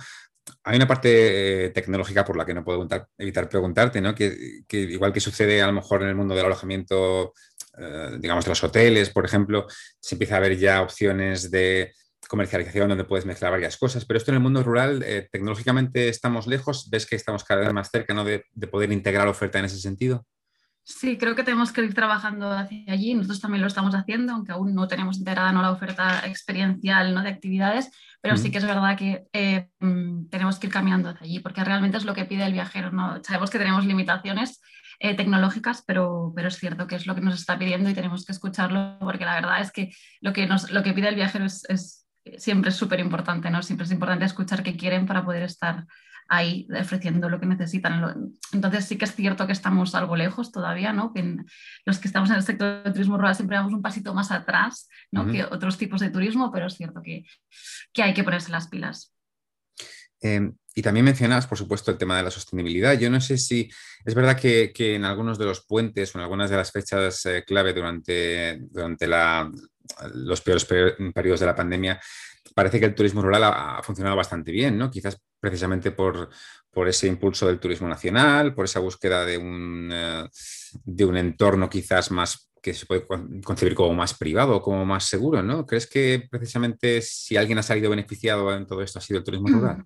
Hay 0.64 0.76
una 0.76 0.88
parte 0.88 1.66
eh, 1.66 1.70
tecnológica 1.72 2.24
por 2.24 2.38
la 2.38 2.46
que 2.46 2.54
no 2.54 2.64
puedo 2.64 2.88
evitar 3.18 3.50
preguntarte, 3.50 4.02
¿no? 4.02 4.14
que, 4.14 4.64
igual 4.72 5.12
que 5.12 5.20
sucede 5.20 5.62
a 5.64 5.68
lo 5.68 5.74
mejor 5.74 6.04
en 6.04 6.10
el 6.10 6.16
mundo 6.16 6.36
del 6.36 6.46
alojamiento, 6.46 7.34
eh, 7.78 8.18
digamos, 8.20 8.46
de 8.46 8.50
los 8.50 8.64
hoteles, 8.64 9.10
por 9.10 9.26
ejemplo, 9.26 9.66
se 10.00 10.14
empieza 10.16 10.38
a 10.38 10.42
ver 10.42 10.58
ya 10.58 10.82
opciones 10.84 11.50
de 11.50 11.92
comercialización 12.30 12.90
donde 12.90 13.04
puedes 13.04 13.26
mezclar 13.26 13.52
varias 13.52 13.76
cosas, 13.76 14.06
pero 14.06 14.20
esto 14.20 14.32
en 14.32 14.36
el 14.36 14.44
mundo 14.44 14.64
rural, 14.64 15.04
eh, 15.04 15.28
tecnológicamente 15.32 16.10
estamos 16.10 16.46
lejos, 16.46 16.88
¿ves 16.90 17.08
que 17.08 17.16
estamos 17.16 17.44
cada 17.44 17.62
vez 17.62 17.74
más 17.74 17.90
cerca 17.90 18.14
de, 18.24 18.46
poder 18.68 18.92
integrar 18.92 19.28
oferta 19.28 19.58
en 19.58 19.66
ese 19.66 19.80
sentido? 19.80 20.26
Sí, 20.84 21.18
creo 21.18 21.36
que 21.36 21.44
tenemos 21.44 21.72
que 21.72 21.84
ir 21.84 21.94
trabajando 21.94 22.52
hacia 22.52 22.92
allí. 22.92 23.14
Nosotros 23.14 23.42
también 23.42 23.62
lo 23.62 23.68
estamos 23.68 23.94
haciendo, 23.94 24.34
aunque 24.34 24.52
aún 24.52 24.74
no 24.74 24.88
tenemos 24.88 25.18
integrada 25.18 25.52
¿no? 25.52 25.62
la 25.62 25.72
oferta 25.72 26.26
experiencial 26.26 27.14
¿no? 27.14 27.22
de 27.22 27.30
actividades, 27.30 27.92
pero 28.22 28.38
sí 28.38 28.50
que 28.52 28.58
es 28.60 28.66
verdad 28.66 28.98
que 28.98 29.28
eh, 29.34 29.70
mm, 29.80 30.30
tenemos 30.30 30.58
que 30.58 30.68
ir 30.68 30.74
caminando 30.74 31.10
hacia 31.10 31.26
allí, 31.26 31.40
porque 31.40 31.64
realmente 31.64 31.98
es 31.98 32.06
lo 32.06 32.14
que 32.14 32.26
pide 32.26 32.46
el 32.46 32.54
viajero. 32.54 32.92
¿no? 32.92 33.24
Sabemos 33.24 33.50
que 33.50 33.60
tenemos 33.60 33.86
limitaciones 33.86 34.62
eh, 35.00 35.16
tecnológicas, 35.16 35.84
pero, 35.86 36.32
pero 36.36 36.48
es 36.48 36.58
cierto 36.58 36.88
que 36.88 36.96
es 36.96 37.06
lo 37.06 37.16
que 37.16 37.22
nos 37.22 37.40
está 37.40 37.58
pidiendo 37.58 37.90
y 37.90 37.94
tenemos 37.94 38.26
que 38.26 38.32
escucharlo, 38.32 38.98
porque 39.00 39.26
la 39.26 39.36
verdad 39.36 39.62
es 39.62 39.72
que 39.72 39.92
lo 40.22 40.34
que, 40.34 40.48
nos, 40.48 40.72
lo 40.72 40.84
que 40.84 40.94
pide 40.94 41.10
el 41.10 41.16
viajero 41.16 41.46
es 41.46 42.09
siempre 42.38 42.70
es 42.70 42.76
súper 42.76 43.00
importante, 43.00 43.50
¿no? 43.50 43.64
Siempre 43.64 43.86
es 43.86 43.92
importante 43.92 44.26
escuchar 44.26 44.64
qué 44.64 44.76
quieren 44.76 45.06
para 45.06 45.26
poder 45.26 45.44
estar 45.44 45.86
ahí 46.30 46.68
ofreciendo 46.80 47.28
lo 47.28 47.40
que 47.40 47.48
necesitan. 47.48 48.34
Entonces 48.54 48.86
sí 48.86 48.98
que 48.98 49.06
es 49.06 49.16
cierto 49.16 49.48
que 49.48 49.52
estamos 49.52 49.96
algo 49.96 50.16
lejos 50.16 50.52
todavía, 50.52 50.94
¿no? 50.94 51.12
Que 51.12 51.38
los 51.86 51.98
que 51.98 52.08
estamos 52.08 52.30
en 52.30 52.36
el 52.36 52.44
sector 52.44 52.84
de 52.84 52.92
turismo 52.92 53.18
rural 53.18 53.36
siempre 53.36 53.58
vamos 53.58 53.74
un 53.74 53.82
pasito 53.82 54.14
más 54.14 54.32
atrás, 54.32 54.88
¿no? 55.12 55.26
Que 55.28 55.44
otros 55.44 55.78
tipos 55.78 56.00
de 56.02 56.12
turismo, 56.12 56.52
pero 56.52 56.68
es 56.68 56.76
cierto 56.76 57.02
que, 57.02 57.26
que 57.92 58.04
hay 58.04 58.14
que 58.14 58.24
ponerse 58.24 58.52
las 58.52 58.68
pilas. 58.68 59.14
Em, 60.22 60.56
y 60.80 60.82
también 60.82 61.04
mencionas, 61.04 61.46
por 61.46 61.58
supuesto, 61.58 61.92
el 61.92 61.98
tema 61.98 62.16
de 62.16 62.24
la 62.24 62.32
sostenibilidad. 62.32 62.98
Yo 62.98 63.10
no 63.10 63.20
sé 63.20 63.38
si 63.38 63.70
es 64.06 64.16
verdad 64.16 64.40
que, 64.40 64.72
que 64.74 64.96
en 64.96 65.04
algunos 65.04 65.38
de 65.38 65.44
los 65.44 65.66
puentes 65.66 66.16
o 66.16 66.18
en 66.18 66.24
algunas 66.24 66.50
de 66.50 66.56
las 66.56 66.72
fechas 66.72 67.26
eh, 67.26 67.44
clave 67.46 67.74
durante, 67.74 68.60
durante 68.62 69.06
la, 69.06 69.52
los 70.14 70.40
peores 70.40 70.64
periodos 70.64 71.42
de 71.42 71.46
la 71.46 71.56
pandemia, 71.56 72.00
parece 72.56 72.80
que 72.80 72.86
el 72.86 72.96
turismo 72.96 73.22
rural 73.22 73.44
ha, 73.44 73.84
funcionado 73.84 74.16
bastante 74.16 74.54
bien, 74.54 74.78
¿no? 74.78 74.90
Quizás 74.90 75.22
precisamente 75.38 75.92
por, 75.92 76.30
por, 76.72 76.88
ese 76.88 77.08
impulso 77.08 77.46
del 77.46 77.60
turismo 77.60 77.90
nacional, 77.90 78.54
por 78.54 78.64
esa 78.64 78.80
búsqueda 78.80 79.26
de 79.26 79.38
un, 79.38 79.90
eh, 79.92 80.30
de 80.86 81.04
un 81.04 81.18
entorno 81.18 81.70
quizás 81.70 82.10
más 82.10 82.50
que 82.62 82.74
se 82.74 82.86
puede 82.86 83.06
concebir 83.44 83.76
como 83.76 83.94
más 83.96 84.14
privado, 84.14 84.62
como 84.62 84.86
más 84.86 85.04
seguro, 85.04 85.44
¿no? 85.44 85.66
¿Crees 85.66 85.88
que 85.88 86.26
precisamente 86.32 87.02
si 87.02 87.36
alguien 87.36 87.58
ha 87.58 87.64
salido 87.64 87.90
beneficiado 87.90 88.54
en 88.56 88.66
todo 88.66 88.82
esto 88.82 89.00
ha 89.00 89.02
sido 89.02 89.20
el 89.20 89.26
turismo 89.26 89.50
rural? 89.50 89.84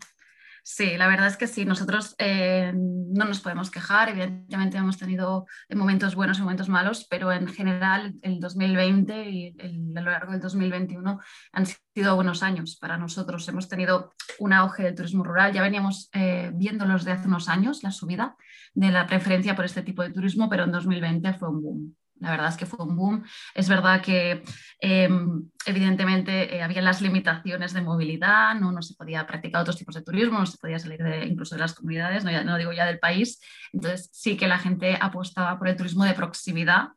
Sí, 0.65 0.95
la 0.95 1.09
verdad 1.09 1.27
es 1.27 1.35
que 1.35 1.47
sí, 1.47 1.65
nosotros 1.65 2.15
eh, 2.19 2.71
no 2.73 3.25
nos 3.25 3.41
podemos 3.41 3.69
quejar, 3.69 4.07
evidentemente 4.07 4.77
hemos 4.77 4.97
tenido 4.97 5.45
momentos 5.69 6.15
buenos 6.15 6.37
y 6.37 6.41
momentos 6.41 6.69
malos, 6.69 7.05
pero 7.09 7.33
en 7.33 7.49
general 7.49 8.13
el 8.21 8.39
2020 8.39 9.29
y 9.29 9.55
a 9.59 10.01
lo 10.01 10.09
largo 10.09 10.31
del 10.31 10.39
2021 10.39 11.19
han 11.51 11.65
sido 11.65 12.15
buenos 12.15 12.43
años 12.43 12.77
para 12.79 12.97
nosotros. 12.97 13.45
Hemos 13.49 13.67
tenido 13.67 14.13
un 14.39 14.53
auge 14.53 14.83
del 14.83 14.95
turismo 14.95 15.25
rural, 15.25 15.51
ya 15.51 15.61
veníamos 15.61 16.09
eh, 16.13 16.49
viéndolos 16.53 17.03
de 17.03 17.11
hace 17.11 17.27
unos 17.27 17.49
años, 17.49 17.83
la 17.83 17.91
subida 17.91 18.37
de 18.73 18.89
la 18.89 19.05
preferencia 19.05 19.57
por 19.57 19.65
este 19.65 19.81
tipo 19.81 20.01
de 20.01 20.11
turismo, 20.11 20.47
pero 20.49 20.63
en 20.63 20.71
2020 20.71 21.33
fue 21.33 21.49
un 21.49 21.61
boom. 21.61 21.95
La 22.23 22.31
verdad 22.31 22.47
es 22.47 22.55
que 22.55 22.65
fue 22.65 22.85
un 22.85 22.95
boom. 22.95 23.23
Es 23.53 23.67
verdad 23.67 24.01
que 24.01 24.43
em, 24.79 25.49
evidentemente 25.65 26.55
eh, 26.55 26.63
había 26.63 26.81
las 26.81 27.01
limitaciones 27.01 27.73
de 27.73 27.81
movilidad, 27.81 28.55
¿no? 28.55 28.71
no 28.71 28.81
se 28.81 28.93
podía 28.95 29.27
practicar 29.27 29.61
otros 29.61 29.77
tipos 29.77 29.95
de 29.95 30.03
turismo, 30.03 30.39
no 30.39 30.45
se 30.45 30.57
podía 30.57 30.79
salir 30.79 31.03
de, 31.03 31.25
incluso 31.25 31.55
de 31.55 31.61
las 31.61 31.73
comunidades, 31.73 32.23
no, 32.23 32.31
ya, 32.31 32.45
no 32.45 32.57
digo 32.57 32.71
ya 32.71 32.85
del 32.85 32.99
país. 32.99 33.41
Entonces 33.73 34.09
sí 34.13 34.37
que 34.37 34.47
la 34.47 34.57
gente 34.57 34.97
apostaba 34.99 35.59
por 35.59 35.67
el 35.67 35.75
turismo 35.75 36.05
de 36.05 36.13
proximidad 36.13 36.91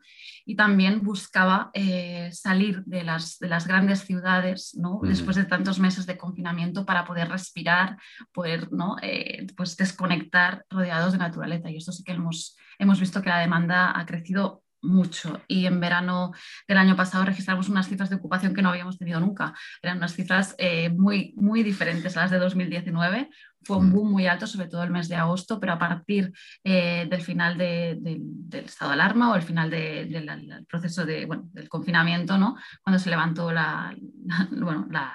y 0.45 0.55
también 0.55 1.03
buscaba 1.03 1.73
eh, 1.75 2.31
salir 2.33 2.85
de 2.85 3.03
las, 3.03 3.41
de 3.41 3.49
las, 3.49 3.67
grandes 3.67 4.05
ciudades 4.05 4.77
¿no? 4.79 5.01
después 5.03 5.35
de 5.35 5.45
tantos 5.45 5.81
meses 5.81 6.07
de 6.07 6.17
confinamiento 6.17 6.87
para 6.87 7.05
poder 7.05 7.29
respirar, 7.29 7.97
poder 8.33 8.71
¿no? 8.71 8.95
Eh, 9.03 9.49
pues 9.57 9.77
desconectar 9.77 10.65
rodeados 10.71 11.13
de 11.13 11.19
naturaleza. 11.19 11.69
Y 11.69 11.79
esto 11.79 11.91
sí 11.91 12.05
que 12.05 12.13
hemos, 12.13 12.57
hemos 12.79 13.01
visto 13.01 13.21
que 13.23 13.29
la 13.29 13.41
demanda 13.41 13.99
ha 13.99 14.07
crecido 14.07 14.63
mucho 14.87 15.41
y 15.49 15.67
en 15.67 15.81
verano 15.81 16.33
del 16.67 16.79
año 16.79 16.97
pasado 16.97 17.25
registramos 17.25 17.69
unas 17.69 17.89
cifras 17.89 18.11
de 18.11 18.17
ocupación 18.17 18.55
que 18.55 18.63
no 18.63 18.71
habíamos 18.71 18.99
tenido 18.99 19.21
nunca. 19.21 19.55
Eran 19.83 19.99
unas 19.99 20.15
cifras 20.15 20.55
eh, 20.59 20.89
muy, 20.91 21.35
muy 21.37 21.63
diferentes 21.63 22.17
a 22.17 22.23
las 22.23 22.31
de 22.31 22.39
2019. 22.39 23.29
Fue 23.63 23.79
un 23.79 23.89
mm. 23.89 23.93
boom 23.93 24.11
muy 24.13 24.27
alto, 24.27 24.47
sobre 24.47 24.69
todo 24.69 24.85
el 24.85 24.91
mes 24.91 25.09
de 25.09 25.17
agosto, 25.17 25.59
pero 25.59 25.73
a 25.73 25.79
partir 25.79 26.33
eh, 26.63 27.07
del 27.11 27.21
final 27.21 27.59
del 27.59 28.49
estado 28.53 28.91
de 28.91 28.95
alarma 28.95 29.33
o 29.33 29.35
el 29.35 29.43
final 29.43 29.71
del 29.71 30.67
proceso 30.69 31.05
de, 31.05 31.27
bueno, 31.27 31.49
del 31.53 31.69
confinamiento, 31.69 32.39
¿no? 32.39 32.57
cuando 32.83 32.99
se 32.99 33.11
levantó 33.11 33.53
la, 33.53 33.95
bueno, 34.51 34.87
la 34.91 35.15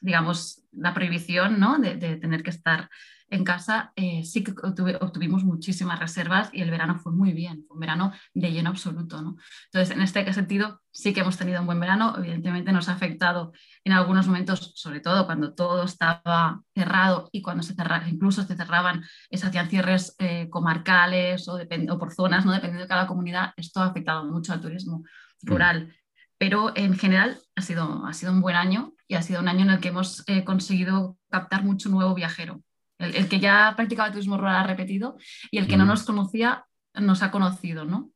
digamos, 0.00 0.62
la 0.72 0.94
prohibición 0.94 1.60
¿no? 1.60 1.78
de 1.78 1.96
tener 2.16 2.42
que 2.42 2.48
estar 2.48 2.88
en 3.30 3.44
casa 3.44 3.92
eh, 3.96 4.24
sí 4.24 4.42
que 4.42 4.52
obtuvimos 5.00 5.44
muchísimas 5.44 5.98
reservas 6.00 6.50
y 6.52 6.62
el 6.62 6.70
verano 6.70 6.98
fue 6.98 7.12
muy 7.12 7.32
bien, 7.32 7.64
fue 7.66 7.76
un 7.76 7.80
verano 7.80 8.12
de 8.34 8.50
lleno 8.50 8.70
absoluto. 8.70 9.22
¿no? 9.22 9.36
Entonces, 9.66 9.96
en 9.96 10.02
este 10.02 10.30
sentido, 10.32 10.82
sí 10.90 11.14
que 11.14 11.20
hemos 11.20 11.36
tenido 11.36 11.60
un 11.60 11.66
buen 11.66 11.78
verano. 11.78 12.14
Evidentemente 12.18 12.72
nos 12.72 12.88
ha 12.88 12.92
afectado 12.94 13.52
en 13.84 13.92
algunos 13.92 14.26
momentos, 14.26 14.72
sobre 14.74 15.00
todo 15.00 15.26
cuando 15.26 15.54
todo 15.54 15.84
estaba 15.84 16.60
cerrado 16.74 17.28
y 17.32 17.40
cuando 17.40 17.62
se 17.62 17.74
cerraba, 17.74 18.08
incluso 18.08 18.42
se 18.42 18.56
cerraban, 18.56 19.04
se 19.30 19.46
hacían 19.46 19.68
cierres 19.70 20.16
eh, 20.18 20.48
comarcales 20.50 21.46
o, 21.48 21.56
o, 21.56 21.98
por 21.98 22.12
zonas, 22.12 22.44
¿no? 22.44 22.52
dependiendo 22.52 22.82
de 22.82 22.88
cada 22.88 23.06
comunidad. 23.06 23.52
Esto 23.56 23.80
ha 23.80 23.86
afectado 23.86 24.24
mucho 24.24 24.52
al 24.52 24.60
turismo 24.60 25.04
rural. 25.42 25.94
Pero 26.36 26.72
en 26.74 26.96
general 26.96 27.38
ha 27.54 27.62
sido, 27.62 28.04
ha 28.06 28.12
sido 28.12 28.32
un 28.32 28.40
buen 28.40 28.56
año 28.56 28.94
y 29.06 29.14
ha 29.14 29.22
sido 29.22 29.40
un 29.40 29.48
año 29.48 29.62
en 29.62 29.70
el 29.70 29.80
que 29.80 29.88
hemos 29.88 30.24
eh, 30.26 30.42
conseguido 30.42 31.18
captar 31.28 31.62
mucho 31.62 31.90
nuevo 31.90 32.14
viajero. 32.14 32.62
El, 33.00 33.28
que 33.28 33.40
ya 33.40 33.72
practicaba 33.74 34.12
turismo 34.12 34.36
rural 34.36 34.56
ha 34.56 34.66
repetido 34.66 35.16
y 35.50 35.58
el 35.58 35.66
que 35.66 35.76
no 35.76 35.86
nos 35.86 36.02
conocía 36.04 36.66
nos 36.94 37.22
ha 37.22 37.30
conocido, 37.30 37.84
¿no? 37.84 38.12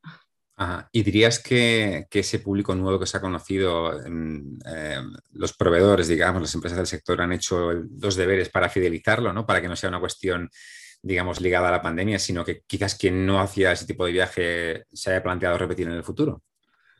¿Y 0.93 1.03
dirías 1.03 1.41
que, 1.43 2.07
ese 2.11 2.39
público 2.39 2.75
nuevo 2.75 3.01
que 3.01 3.07
se 3.07 3.17
ha 3.17 3.21
conocido, 3.21 4.01
eh, 4.01 5.03
los 5.33 5.53
proveedores, 5.55 6.07
digamos, 6.07 6.43
las 6.43 6.55
empresas 6.55 6.79
del 6.79 6.87
sector 6.87 7.21
han 7.21 7.33
hecho 7.33 7.73
los 7.73 8.15
deberes 8.15 8.51
para 8.51 8.69
fidelizarlo, 8.69 9.33
¿no? 9.33 9.47
Para 9.47 9.61
que 9.61 9.69
no 9.69 9.75
sea 9.75 9.89
una 9.89 9.99
cuestión, 9.99 10.49
digamos, 11.03 11.41
ligada 11.41 11.69
a 11.69 11.73
la 11.73 11.83
pandemia, 11.83 12.21
sino 12.21 12.45
que 12.45 12.63
quizás 12.67 12.95
quien 12.95 13.27
no 13.27 13.41
hacía 13.41 13.73
ese 13.73 13.87
tipo 13.87 14.07
de 14.07 14.13
viaje 14.13 14.85
se 14.93 15.11
haya 15.11 15.23
planteado 15.23 15.59
repetir 15.59 15.89
en 15.89 15.95
el 15.95 16.05
futuro? 16.05 16.43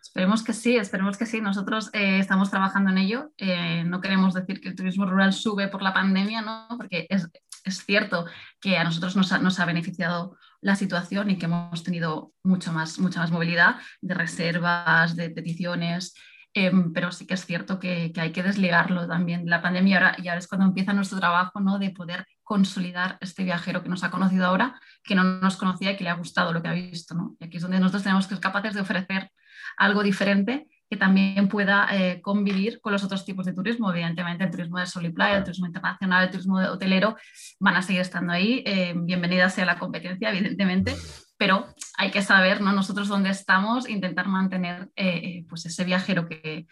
Esperemos 0.05 0.43
que 0.45 0.53
sí, 0.53 0.77
esperemos 0.77 1.17
que 1.17 1.25
sí. 1.25 1.41
Nosotros 1.41 1.89
eh, 1.95 2.19
estamos 2.19 2.51
trabajando 2.51 2.91
en 2.91 2.99
ello. 2.99 3.33
Eh, 3.39 3.85
no 3.85 4.03
queremos 4.03 4.35
decir 4.35 4.61
que 4.61 4.69
el 4.69 4.77
turismo 4.77 5.07
rural 5.07 5.33
sube 5.33 5.69
por 5.69 5.81
la 5.81 5.95
pandemia, 5.95 6.43
¿no? 6.43 6.69
Porque 6.77 7.07
es, 7.09 7.27
es 7.65 7.85
cierto 7.85 8.27
que 8.61 8.77
a 8.77 8.85
nosotros 8.85 9.17
nos 9.17 9.61
ha, 9.61 9.65
beneficiado 9.65 10.37
la 10.61 10.77
situación 10.77 11.31
y 11.31 11.39
que 11.39 11.47
hemos 11.47 11.83
tenido 11.83 12.33
mucho 12.43 12.71
más, 12.73 12.99
mucha 12.99 13.21
más 13.21 13.31
movilidad 13.31 13.77
de 14.03 14.15
reservas, 14.15 15.17
de 15.17 15.31
peticiones, 15.31 16.15
em, 16.53 16.93
pero 16.93 17.11
sí 17.11 17.27
que 17.27 17.35
es 17.35 17.47
cierto 17.47 17.79
que, 17.79 18.13
hay 18.17 18.33
que 18.33 18.43
desligarlo 18.43 19.09
también 19.09 19.45
de 19.45 19.51
la 19.51 19.63
pandemia 19.63 19.97
ahora, 19.97 20.17
y 20.19 20.29
ahora 20.29 20.39
es 20.39 20.49
cuando 20.49 20.67
empieza 20.67 20.93
nuestro 20.93 21.19
trabajo 21.19 21.61
¿no? 21.61 21.79
de 21.79 21.91
poder 21.91 22.27
consolidar 22.43 23.17
este 23.23 23.43
viajero 23.43 23.83
que 23.83 23.89
nos 23.89 24.05
ha 24.05 24.11
conocido 24.11 24.45
ahora, 24.45 24.79
que 25.03 25.15
no 25.15 25.25
nos 25.25 25.57
conocía 25.57 25.93
y 25.93 25.97
que 25.97 26.05
le 26.05 26.11
ha 26.11 26.15
gustado 26.15 26.53
lo 26.53 26.63
que 26.63 26.69
ha 26.69 26.73
visto. 26.75 27.15
¿no? 27.15 27.37
Y 27.41 27.47
aquí 27.47 27.57
es 27.57 27.63
donde 27.63 27.81
nosotros 27.81 28.03
tenemos 28.03 28.27
que 28.27 28.35
ser 28.35 28.43
capaces 28.43 28.75
de 28.75 28.83
ofrecer 28.83 29.31
algo 29.77 30.03
diferente 30.03 30.69
que 30.89 30.97
también 30.97 31.49
pueda 31.49 31.89
eh, 31.93 32.21
convivir 32.21 32.81
con 32.81 32.93
los 32.93 33.03
otros 33.05 33.25
tipos 33.25 33.47
de 33.47 33.53
turismo. 33.53 33.91
Evidentemente, 33.91 34.45
el 34.45 34.51
turismo 34.51 34.79
de 34.79 34.87
sol 34.87 35.07
y 35.07 35.11
playa, 35.11 35.39
el 35.39 35.45
turismo 35.45 35.67
internacional, 35.67 36.25
el 36.25 36.31
turismo 36.31 36.59
hotelero 36.59 37.17
van 37.59 37.77
a 37.77 37.83
seguir 37.83 38.03
estando 38.03 38.33
ahí. 38.33 38.63
Eh, 38.67 38.93
bienvenida 38.97 39.49
sea 39.49 39.65
la 39.65 39.79
competencia, 39.79 40.31
evidentemente, 40.31 40.95
pero 41.39 41.67
hay 41.97 42.11
que 42.11 42.23
saber 42.23 42.61
¿no? 42.61 42.73
nosotros 42.73 43.09
dónde 43.09 43.31
estamos, 43.31 43.89
intentar 43.89 44.29
mantener 44.29 44.91
eh, 44.97 45.45
pues 45.49 45.67
ese 45.67 45.85
viajero 45.85 46.29
que, 46.29 46.67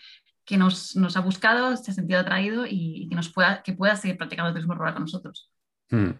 que 0.44 0.56
nos, 0.56 0.94
nos, 0.94 1.16
ha 1.16 1.20
buscado, 1.20 1.76
se 1.76 1.90
ha 1.90 1.94
sentido 1.94 2.20
atraído 2.20 2.66
y, 2.68 3.08
que, 3.08 3.16
nos 3.16 3.32
pueda, 3.32 3.62
que 3.62 3.72
pueda 3.72 3.96
seguir 3.96 4.18
practicando 4.18 4.48
el 4.48 4.54
turismo 4.54 4.74
rural 4.74 4.94
con 4.94 5.02
nosotros. 5.04 5.50
Hmm. 5.90 6.10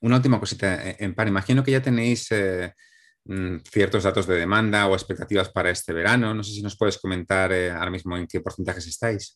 Una 0.00 0.16
última 0.16 0.38
cosita, 0.38 0.78
en 0.98 1.14
par, 1.14 1.28
imagino 1.28 1.62
que 1.62 1.70
ya 1.70 1.82
tenéis 1.82 2.30
Mm, 2.30 2.70
ciertos 3.64 4.04
datos 4.04 4.26
de 4.26 4.36
demanda 4.36 4.86
o 4.86 4.94
expectativas 4.94 5.50
para 5.50 5.70
este 5.70 5.92
verano. 5.92 6.32
No 6.32 6.42
sé 6.42 6.52
si 6.52 6.62
nos 6.62 6.76
puedes 6.76 6.98
comentar 6.98 7.52
eh, 7.52 7.70
ahora 7.70 7.90
mismo 7.90 8.16
en 8.16 8.26
qué 8.26 8.40
porcentajes 8.40 8.86
estáis. 8.86 9.34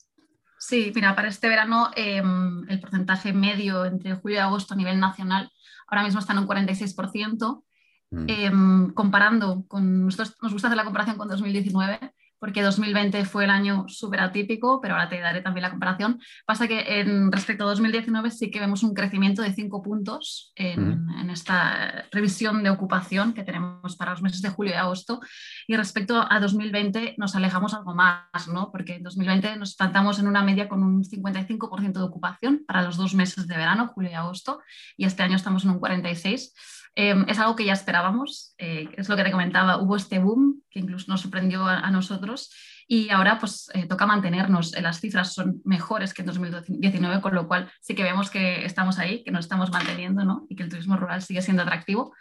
Sí, 0.59 0.93
mira, 0.95 1.15
para 1.15 1.29
este 1.29 1.49
verano 1.49 1.91
em, 1.97 2.69
el 2.69 2.81
porcentaje 2.81 3.33
medio 3.33 3.85
entre 3.85 4.15
julio 4.15 4.37
y 4.37 4.41
agosto 4.41 4.75
a 4.75 4.77
nivel 4.77 4.99
nacional 5.01 5.51
ahora 5.93 6.05
mismo 6.05 6.21
está 6.21 6.33
en 6.33 6.39
un 6.41 6.49
46%. 6.49 7.63
Mm. 8.11 8.25
Em, 8.29 8.91
comparando 8.93 9.65
con, 9.69 10.07
nosotros 10.07 10.37
nos 10.43 10.53
gusta 10.53 10.69
hacer 10.69 10.77
la 10.77 10.85
comparación 10.85 11.17
con 11.17 11.29
2019, 11.29 12.12
porque 12.43 12.61
2020 12.61 13.25
fue 13.25 13.45
el 13.45 13.51
año 13.51 13.85
súper 13.87 14.19
atípico, 14.19 14.81
pero 14.81 14.95
ahora 14.95 15.09
te 15.09 15.21
daré 15.21 15.43
también 15.43 15.63
la 15.63 15.71
comparación. 15.71 16.21
Pasa 16.45 16.67
que 16.67 16.99
en, 16.99 17.31
respecto 17.31 17.63
a 17.63 17.69
2019 17.69 18.33
sí 18.33 18.51
que 18.51 18.59
vemos 18.59 18.83
un 18.83 18.95
crecimiento 18.95 19.43
de 19.43 19.53
5 19.53 19.81
puntos 19.81 20.53
en, 20.57 21.31
esta 21.31 22.05
revisión 22.11 22.65
de 22.65 22.71
ocupación 22.71 23.33
que 23.33 23.45
tenemos 23.45 23.95
para 23.95 24.11
los 24.11 24.23
meses 24.23 24.43
de 24.43 24.49
julio 24.49 24.73
y 24.73 24.77
agosto. 24.77 25.21
Y 25.69 25.77
respecto 25.77 26.27
a 26.29 26.41
2020 26.41 27.15
nos 27.17 27.37
alejamos 27.37 27.75
algo 27.75 27.95
más, 27.95 28.49
¿no? 28.53 28.73
porque 28.73 28.97
en 28.97 29.05
2020 29.05 29.55
nos 29.55 29.77
plantamos 29.77 30.19
en 30.19 30.27
una 30.27 30.43
media 30.43 30.69
con 30.69 30.83
un 30.83 31.05
55% 31.05 31.93
de 31.93 32.03
ocupación 32.03 32.65
para 32.67 32.83
los 32.83 32.97
dos 32.97 33.15
meses 33.15 33.47
de 33.47 33.57
verano, 33.57 33.87
julio 33.95 34.11
y 34.11 34.15
agosto, 34.15 34.59
y 34.97 35.05
este 35.05 35.23
año 35.23 35.37
estamos 35.37 35.63
en 35.63 35.71
un 35.71 35.81
46%. 35.81 36.51
Em, 36.95 37.25
es 37.27 37.39
algo 37.39 37.57
que 37.57 37.65
ya 37.65 37.73
esperábamos, 37.73 38.55
eh, 38.59 38.91
es 38.99 39.09
lo 39.09 39.17
que 39.17 39.25
te 39.25 39.31
comentaba, 39.31 39.79
hubo 39.79 39.97
este 39.97 40.19
boom 40.19 40.63
que 40.69 40.79
incluso 40.79 41.11
nos 41.11 41.23
sorprendió 41.23 41.67
a, 41.67 41.91
nosotros 41.91 42.53
y 42.87 43.09
ahora 43.09 43.39
pues 43.39 43.71
eh, 43.73 43.87
toca 43.87 44.05
mantenernos, 44.05 44.73
las 44.79 45.01
cifras 45.01 45.33
son 45.33 45.63
mejores 45.65 46.13
que 46.13 46.21
en 46.21 46.27
2019, 46.27 47.23
con 47.23 47.35
lo 47.35 47.49
cual 47.49 47.73
sí 47.81 47.95
que 47.95 48.03
vemos 48.03 48.29
que 48.29 48.67
estamos 48.67 48.99
ahí, 48.99 49.25
que 49.25 49.31
nos 49.31 49.47
estamos 49.47 49.71
manteniendo 49.71 50.25
¿no? 50.25 50.47
y 50.51 50.57
que 50.57 50.65
el 50.65 50.69
turismo 50.69 50.97
rural 50.97 51.23
sigue 51.23 51.41
siendo 51.41 51.63
atractivo, 51.63 52.15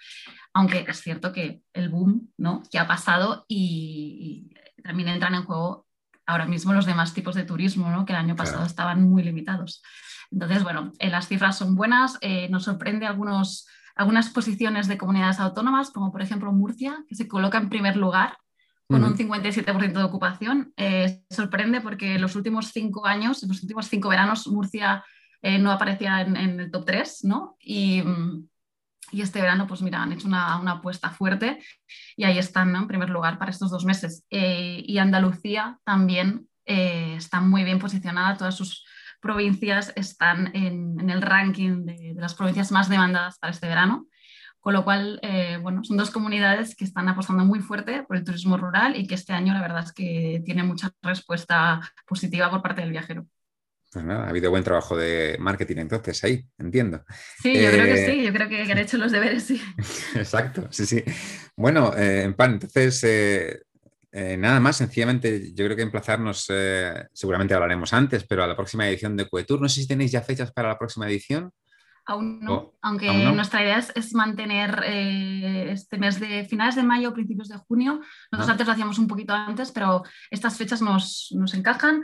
aunque 0.54 0.86
es 0.88 1.02
cierto 1.02 1.34
que 1.34 1.62
el 1.74 1.90
boom 1.90 2.32
¿no? 2.38 2.64
ya 2.72 2.84
ha 2.84 2.88
pasado 2.88 3.46
y, 3.50 4.54
también 4.84 5.10
entran 5.10 5.36
en 5.36 5.44
juego 5.44 5.86
ahora 6.26 6.48
mismo 6.48 6.74
los 6.74 6.88
demás 6.88 7.14
tipos 7.14 7.36
de 7.36 7.44
turismo, 7.44 7.92
¿no? 7.92 8.06
que 8.06 8.14
el 8.14 8.20
año 8.20 8.36
pasado 8.36 8.66
estaban 8.66 9.04
muy 9.04 9.22
limitados. 9.22 9.84
Entonces, 10.32 10.64
bueno, 10.64 10.92
eh, 10.98 11.10
las 11.10 11.28
cifras 11.28 11.58
son 11.58 11.76
buenas, 11.76 12.18
nos 12.50 12.64
sorprende 12.64 13.06
algunos 13.06 13.68
algunas 13.96 14.30
posiciones 14.30 14.88
de 14.88 14.98
comunidades 14.98 15.40
autónomas, 15.40 15.92
como 15.92 16.12
por 16.12 16.22
ejemplo 16.22 16.52
Murcia, 16.52 17.04
que 17.08 17.16
se 17.16 17.28
coloca 17.28 17.58
en 17.58 17.70
primer 17.70 17.98
lugar 17.98 18.38
con 18.92 19.04
un 19.04 19.16
57% 19.16 19.94
de 19.94 20.04
ocupación. 20.04 20.74
Eh, 20.76 21.24
sorprende 21.30 21.82
porque 21.82 22.16
en 22.16 22.22
los 22.22 22.36
últimos 22.36 22.72
cinco 22.74 23.06
años, 23.06 23.42
en 23.42 23.50
los 23.50 23.62
últimos 23.64 23.88
cinco 23.88 24.10
veranos, 24.10 24.48
Murcia 24.48 25.04
eh, 25.42 25.58
no 25.58 25.72
aparecía 25.72 26.22
en, 26.22 26.36
el 26.36 26.70
top 26.70 26.86
3, 26.86 27.24
¿no? 27.24 27.56
Y, 27.60 28.04
y, 29.12 29.22
este 29.22 29.42
verano, 29.42 29.66
pues 29.66 29.82
mira, 29.82 30.04
han 30.04 30.12
hecho 30.12 30.28
una, 30.28 30.60
una 30.60 30.74
apuesta 30.74 31.10
fuerte 31.10 31.60
y 32.18 32.26
ahí 32.26 32.38
están 32.38 32.76
en 32.76 32.88
primer 32.88 33.10
lugar 33.10 33.40
para 33.40 33.52
estos 33.52 33.72
dos 33.72 33.86
meses. 33.86 34.26
Eh, 34.30 34.84
y 34.86 34.98
Andalucía 34.98 35.80
también 35.84 36.48
está 36.64 37.42
muy 37.42 37.66
bien 37.66 37.80
posicionada, 37.80 38.38
todas 38.38 38.56
sus 38.56 38.86
provincias 39.22 39.94
están 39.96 40.52
en, 40.56 41.10
el 41.10 41.22
ranking 41.22 41.86
de, 41.86 42.14
las 42.16 42.36
provincias 42.36 42.72
más 42.72 42.90
demandadas 42.90 43.38
para 43.40 43.52
este 43.52 43.68
verano. 43.68 44.08
Con 44.60 44.74
lo 44.74 44.84
cual, 44.84 45.20
eh, 45.24 45.58
bueno, 45.60 45.84
son 45.84 45.98
dos 45.98 46.12
comunidades 46.12 46.76
que 46.76 46.84
están 46.84 47.10
apostando 47.10 47.44
muy 47.46 47.62
fuerte 47.62 48.04
por 48.04 48.18
el 48.18 48.24
turismo 48.24 48.58
rural 48.58 48.96
y 48.96 49.08
que 49.08 49.16
este 49.16 49.34
año 49.34 49.54
la 49.54 49.62
verdad 49.62 49.84
es 49.84 49.92
que 49.92 50.42
tiene 50.46 50.64
mucha 50.64 50.92
respuesta 51.02 51.82
positiva 52.06 52.50
por 52.52 52.62
parte 52.62 52.82
del 52.82 52.92
viajero. 52.92 53.26
Pues 53.92 54.06
nada, 54.06 54.26
ha 54.26 54.30
habido 54.30 54.50
buen 54.52 54.64
trabajo 54.64 54.96
de 54.96 55.36
marketing 55.38 55.78
entonces 55.78 56.24
ahí, 56.24 56.46
entiendo. 56.58 57.04
Sí, 57.42 57.54
yo 57.54 57.72
creo 57.72 57.86
que 57.86 57.94
eh, 57.94 58.06
sí, 58.06 58.24
yo 58.24 58.32
creo 58.32 58.48
que, 58.48 58.62
han 58.62 58.78
hecho 58.78 58.98
los 58.98 59.12
deberes, 59.12 59.44
sí. 59.44 59.62
Exacto, 60.16 60.68
sí, 60.72 60.86
sí. 60.86 61.04
Bueno, 61.58 61.94
eh, 61.98 62.24
en 62.24 62.34
pan, 62.34 62.54
entonces 62.54 63.04
eh, 63.04 63.64
nada 64.14 64.60
más, 64.60 64.78
sencillamente 64.78 65.54
yo 65.54 65.66
creo 65.66 65.76
que 65.76 65.84
emplazarnos, 65.84 66.46
eh, 66.50 67.08
seguramente 67.14 67.54
hablaremos 67.54 67.94
antes, 67.94 68.26
pero 68.26 68.44
a 68.44 68.48
la 68.48 68.56
próxima 68.56 68.88
edición 68.88 69.16
de 69.16 69.28
Cuetur. 69.28 69.62
No 69.62 69.70
sé 69.70 69.82
si 69.82 69.88
tenéis 69.88 70.12
ya 70.12 70.22
fechas 70.22 70.52
para 70.52 70.70
la 70.70 70.78
próxima 70.78 71.08
edición. 71.08 71.52
Aún 72.06 72.40
no, 72.40 72.74
aunque 72.82 73.08
nuestra 73.32 73.62
idea 73.62 73.78
es, 73.78 74.14
mantener 74.16 74.84
eh, 74.86 75.72
este 75.72 75.98
mes 75.98 76.20
de 76.20 76.46
finales 76.46 76.76
de 76.76 76.84
mayo, 76.84 77.14
principios 77.14 77.48
de 77.48 77.58
junio. 77.58 78.02
Nosotros 78.32 78.50
antes 78.50 78.68
lo 78.68 78.74
hacíamos 78.74 78.98
un 78.98 79.08
poquito 79.08 79.34
antes, 79.34 79.72
pero 79.72 80.04
estas 80.32 80.58
fechas 80.58 80.82
nos, 80.82 81.30
nos, 81.38 81.54
encajan. 81.54 82.04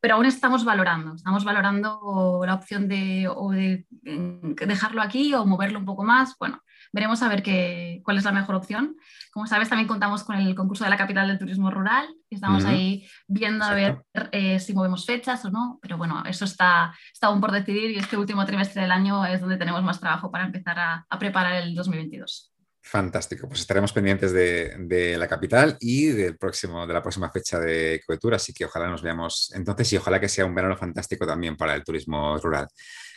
Pero 0.00 0.14
aún 0.14 0.26
estamos 0.26 0.64
valorando, 0.64 1.14
estamos 1.14 1.44
valorando 1.44 2.42
la 2.46 2.54
opción 2.54 2.88
de, 2.88 3.28
o 3.28 3.50
de 3.50 3.86
dejarlo 4.00 5.02
aquí 5.02 5.34
o 5.34 5.44
moverlo 5.44 5.78
un 5.78 5.84
poco 5.84 6.04
más. 6.04 6.36
Bueno, 6.38 6.62
Veremos 6.92 7.22
a 7.22 7.28
ver 7.28 7.42
qué, 7.42 8.00
cuál 8.04 8.18
es 8.18 8.24
la 8.24 8.32
mejor 8.32 8.54
opción. 8.54 8.96
Como 9.32 9.46
sabes, 9.46 9.68
también 9.68 9.88
contamos 9.88 10.24
con 10.24 10.36
el 10.36 10.54
concurso 10.54 10.84
de 10.84 10.90
la 10.90 10.98
capital 10.98 11.26
del 11.26 11.38
turismo 11.38 11.70
rural. 11.70 12.06
Estamos 12.28 12.64
ahí 12.64 13.08
viendo 13.26 13.64
a 13.64 13.74
ver 13.74 14.04
eh, 14.30 14.60
si 14.60 14.74
movemos 14.74 15.06
fechas 15.06 15.44
o 15.46 15.50
no, 15.50 15.78
pero 15.80 15.96
bueno, 15.96 16.22
eso 16.26 16.44
está, 16.44 16.94
está 17.12 17.28
aún 17.28 17.40
por 17.40 17.50
decidir 17.50 17.90
y 17.90 17.96
este 17.96 18.16
último 18.16 18.44
trimestre 18.44 18.82
del 18.82 18.92
año 18.92 19.24
es 19.24 19.40
donde 19.40 19.56
tenemos 19.56 19.82
más 19.82 20.00
trabajo 20.00 20.30
para 20.30 20.44
empezar 20.44 20.78
a, 20.78 21.06
a 21.08 21.18
preparar 21.18 21.54
el 21.62 21.74
2022. 21.74 22.51
Fantástico, 22.84 23.46
pues 23.46 23.60
estaremos 23.60 23.92
pendientes 23.92 24.32
de, 24.32 25.16
la 25.16 25.28
capital 25.28 25.76
y 25.80 26.06
del 26.06 26.36
próximo, 26.36 26.84
de 26.84 26.92
la 26.92 27.00
próxima 27.00 27.30
fecha 27.30 27.60
de 27.60 28.02
cobertura, 28.04 28.36
así 28.36 28.52
que 28.52 28.64
ojalá 28.64 28.88
nos 28.88 29.02
veamos 29.02 29.52
entonces 29.54 29.92
y 29.92 29.96
ojalá 29.98 30.18
que 30.18 30.28
sea 30.28 30.44
un 30.44 30.54
verano 30.54 30.76
fantástico 30.76 31.24
también 31.24 31.56
para 31.56 31.76
el 31.76 31.84
turismo 31.84 32.36
rural. 32.38 32.66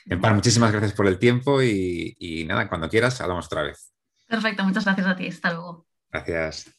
Empar, 0.06 0.36
muchísimas 0.36 0.72
gracias 0.72 0.94
por 0.94 1.08
el 1.08 1.18
tiempo 1.18 1.64
y, 1.64 2.16
y 2.20 2.46
nada, 2.46 2.70
cuando 2.70 2.88
quieras 2.88 3.20
hablamos 3.22 3.48
otra 3.48 3.64
vez. 3.64 3.92
Perfecto, 4.28 4.64
muchas 4.64 4.86
gracias 4.86 5.08
a 5.08 5.16
ti, 5.16 5.28
hasta 5.28 5.52
luego. 5.52 5.88
Gracias. 6.12 6.75